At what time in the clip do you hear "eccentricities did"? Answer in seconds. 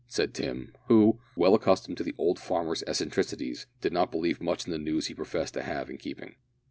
2.87-3.93